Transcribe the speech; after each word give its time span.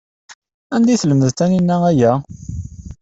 Anda 0.75 0.91
ay 0.91 0.99
telmed 1.01 1.31
Taninna 1.37 1.75
aya? 1.89 2.13